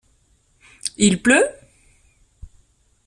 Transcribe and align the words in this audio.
Il 0.97 1.21
pleut? 1.21 1.47